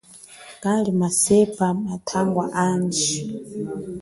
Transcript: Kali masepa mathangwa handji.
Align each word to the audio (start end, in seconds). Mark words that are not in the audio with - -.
Kali 0.63 0.91
masepa 0.99 1.67
mathangwa 1.87 2.45
handji. 2.55 3.15